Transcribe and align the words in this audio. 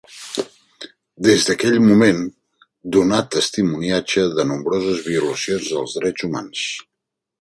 Des 1.27 1.43
d'aquell 1.49 1.77
moment, 1.89 2.23
donà 2.97 3.19
testimoniatge 3.35 4.25
de 4.39 4.49
nombroses 4.53 5.05
violacions 5.11 5.69
dels 5.75 5.95
drets 5.99 6.27
humans. 6.31 6.65